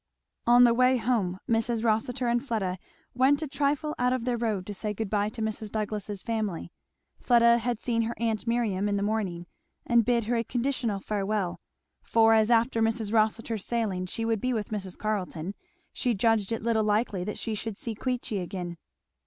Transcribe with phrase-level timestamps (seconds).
[0.47, 1.83] On the way home Mrs.
[1.83, 2.79] Rossitur and Fleda
[3.13, 5.69] went a trifle out of their road to say good bye to Mrs.
[5.71, 6.71] Douglass's family.
[7.19, 9.45] Fleda had seen her aunt Miriam in the morning,
[9.85, 11.59] and bid her a conditional farewell;
[12.01, 13.13] for, as after Mrs.
[13.13, 14.97] Rossitur's sailing she would be with Mrs.
[14.97, 15.53] Carleton,
[15.93, 18.77] she judged it little likely that she should see Queechy again.